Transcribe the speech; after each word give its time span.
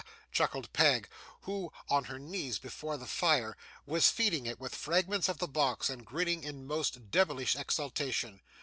chuckled 0.31 0.73
Peg, 0.73 1.07
who, 1.41 1.71
on 1.87 2.05
her 2.05 2.17
knees 2.17 2.57
before 2.57 2.97
the 2.97 3.05
fire, 3.05 3.55
was 3.85 4.09
feeding 4.09 4.47
it 4.47 4.59
with 4.59 4.73
fragments 4.73 5.29
of 5.29 5.37
the 5.37 5.47
box, 5.47 5.91
and 5.91 6.07
grinning 6.07 6.43
in 6.43 6.65
most 6.65 7.11
devilish 7.11 7.55
exultation. 7.55 8.41